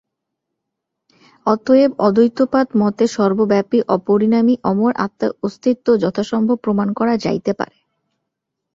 [1.45, 7.77] অতএব অদ্বৈতবাদ-মতে সর্বব্যাপী, অপরিণামী, অমর আত্মার অস্তিত্ব যথাসম্ভব প্রমাণ করা যাইতে পারে।